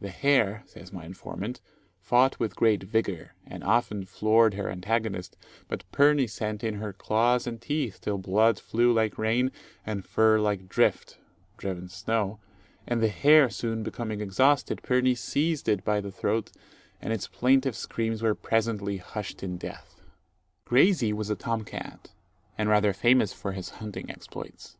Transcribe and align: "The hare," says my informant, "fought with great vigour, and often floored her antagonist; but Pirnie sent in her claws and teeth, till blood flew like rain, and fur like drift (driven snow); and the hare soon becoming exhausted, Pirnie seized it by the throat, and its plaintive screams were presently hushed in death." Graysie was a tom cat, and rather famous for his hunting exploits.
"The 0.00 0.08
hare," 0.08 0.62
says 0.64 0.94
my 0.94 1.04
informant, 1.04 1.60
"fought 2.00 2.40
with 2.40 2.56
great 2.56 2.82
vigour, 2.84 3.34
and 3.46 3.62
often 3.62 4.06
floored 4.06 4.54
her 4.54 4.70
antagonist; 4.70 5.36
but 5.68 5.84
Pirnie 5.92 6.26
sent 6.26 6.64
in 6.64 6.76
her 6.76 6.94
claws 6.94 7.46
and 7.46 7.60
teeth, 7.60 8.00
till 8.00 8.16
blood 8.16 8.58
flew 8.58 8.90
like 8.94 9.18
rain, 9.18 9.52
and 9.84 10.06
fur 10.06 10.40
like 10.40 10.70
drift 10.70 11.18
(driven 11.58 11.90
snow); 11.90 12.40
and 12.86 13.02
the 13.02 13.08
hare 13.10 13.50
soon 13.50 13.82
becoming 13.82 14.22
exhausted, 14.22 14.80
Pirnie 14.82 15.14
seized 15.14 15.68
it 15.68 15.84
by 15.84 16.00
the 16.00 16.10
throat, 16.10 16.50
and 17.02 17.12
its 17.12 17.28
plaintive 17.28 17.76
screams 17.76 18.22
were 18.22 18.34
presently 18.34 18.96
hushed 18.96 19.42
in 19.42 19.58
death." 19.58 20.00
Graysie 20.64 21.12
was 21.12 21.28
a 21.28 21.36
tom 21.36 21.62
cat, 21.64 22.10
and 22.56 22.70
rather 22.70 22.94
famous 22.94 23.34
for 23.34 23.52
his 23.52 23.68
hunting 23.68 24.10
exploits. 24.10 24.76